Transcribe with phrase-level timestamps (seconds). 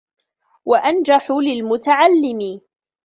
[0.65, 2.61] وَأَنْجَحُ لِلْمُتَعَلِّمِ